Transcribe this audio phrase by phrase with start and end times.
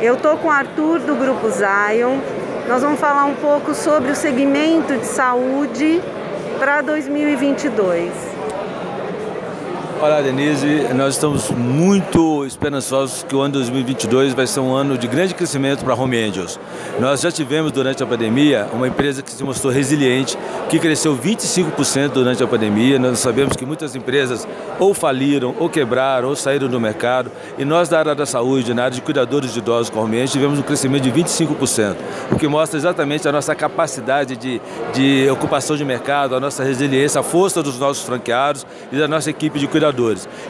[0.00, 2.18] Eu tô com o Arthur do Grupo Zion.
[2.68, 6.02] Nós vamos falar um pouco sobre o segmento de saúde
[6.58, 8.33] para 2022.
[10.04, 10.92] Olá, Denise.
[10.94, 15.82] Nós estamos muito esperançosos que o ano 2022 vai ser um ano de grande crescimento
[15.82, 16.60] para a Home Angels.
[17.00, 20.36] Nós já tivemos durante a pandemia uma empresa que se mostrou resiliente,
[20.68, 22.98] que cresceu 25% durante a pandemia.
[22.98, 24.46] Nós sabemos que muitas empresas
[24.78, 27.30] ou faliram, ou quebraram, ou saíram do mercado.
[27.56, 30.32] E nós, da área da saúde, na área de cuidadores de idosos com Home Angels,
[30.32, 31.96] tivemos um crescimento de 25%,
[32.30, 34.60] o que mostra exatamente a nossa capacidade de,
[34.92, 39.30] de ocupação de mercado, a nossa resiliência, a força dos nossos franqueados e da nossa
[39.30, 39.93] equipe de cuidadores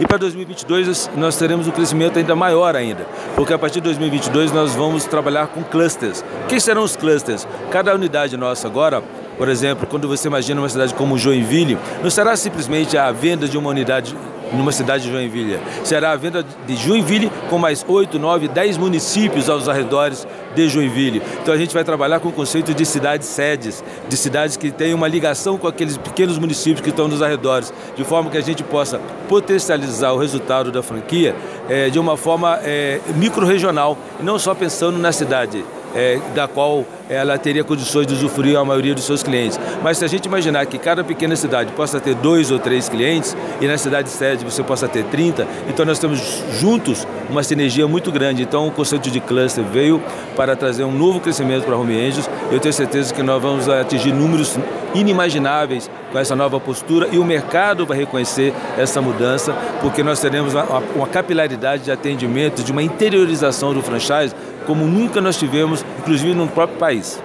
[0.00, 4.52] e para 2022 nós teremos um crescimento ainda maior ainda, porque a partir de 2022
[4.52, 6.24] nós vamos trabalhar com clusters.
[6.48, 7.46] Quem serão os clusters?
[7.70, 9.02] Cada unidade nossa agora
[9.36, 13.58] por exemplo, quando você imagina uma cidade como Joinville, não será simplesmente a venda de
[13.58, 14.16] uma unidade
[14.54, 15.58] numa cidade de Joinville.
[15.84, 21.22] Será a venda de Joinville com mais 8, 9, 10 municípios aos arredores de Joinville.
[21.42, 24.94] Então a gente vai trabalhar com o conceito de cidades sedes, de cidades que têm
[24.94, 28.62] uma ligação com aqueles pequenos municípios que estão nos arredores, de forma que a gente
[28.62, 31.34] possa potencializar o resultado da franquia
[31.68, 35.64] é, de uma forma é, micro-regional, não só pensando na cidade
[35.94, 39.58] é, da qual ela teria condições de usufruir a maioria dos seus clientes.
[39.82, 43.36] Mas se a gente imaginar que cada pequena cidade possa ter dois ou três clientes
[43.60, 48.10] e na cidade sede você possa ter 30, então nós temos juntos uma sinergia muito
[48.10, 48.42] grande.
[48.42, 50.02] Então o conceito de cluster veio
[50.36, 52.28] para trazer um novo crescimento para a Home Angels.
[52.50, 54.58] Eu tenho certeza que nós vamos atingir números
[54.94, 60.54] inimagináveis com essa nova postura e o mercado vai reconhecer essa mudança, porque nós teremos
[60.54, 64.34] uma, uma capilaridade de atendimento, de uma interiorização do franchise
[64.66, 67.22] como nunca nós tivemos, inclusive no próprio país.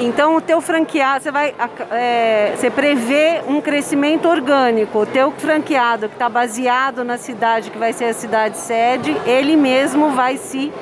[0.00, 1.54] Então o teu franqueado, você vai,
[1.90, 5.00] é, você prevê um crescimento orgânico.
[5.00, 9.56] O teu franqueado que está baseado na cidade que vai ser a cidade sede, ele
[9.56, 10.72] mesmo vai se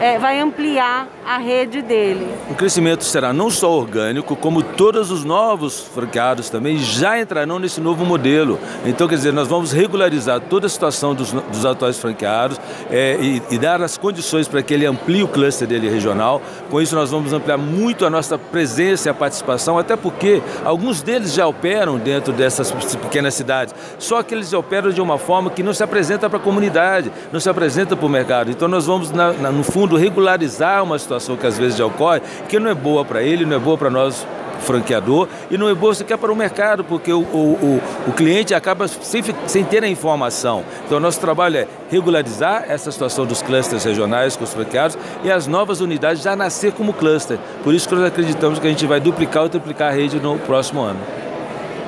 [0.00, 2.26] é, vai ampliar a rede dele.
[2.48, 7.82] O crescimento será não só orgânico, como todos os novos franqueados também já entrarão nesse
[7.82, 8.58] novo modelo.
[8.86, 12.58] Então, quer dizer, nós vamos regularizar toda a situação dos, dos atuais franqueados
[12.90, 16.40] é, e, e, dar as condições para que ele amplie o cluster dele regional.
[16.70, 21.02] Com isso, nós vamos ampliar muito a nossa presença e a participação, até porque alguns
[21.02, 25.62] deles já operam dentro dessas pequenas cidades, só que eles operam de uma forma que
[25.62, 28.50] não se apresenta para a comunidade, não se apresenta para o mercado.
[28.50, 32.20] Então, nós vamos, na, na, no fundo, regularizar uma situação que às vezes já ocorre,
[32.48, 34.26] que não é boa para ele, não é boa para nós
[34.60, 38.54] franqueador e não é boa sequer para o mercado, porque o, o, o, o cliente
[38.54, 40.62] acaba sem, sem ter a informação.
[40.86, 45.46] Então, nosso trabalho é regularizar essa situação dos clusters regionais com os franqueados e as
[45.46, 47.38] novas unidades já nascer como cluster.
[47.64, 50.38] Por isso que nós acreditamos que a gente vai duplicar ou triplicar a rede no
[50.38, 51.00] próximo ano.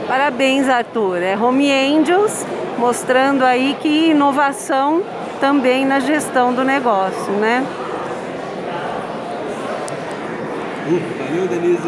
[0.09, 1.23] Parabéns, Arthur.
[1.23, 2.45] É Home Angels
[2.79, 5.03] mostrando aí que inovação
[5.41, 7.65] também na gestão do negócio, né?
[10.85, 11.83] Valeu, Denise.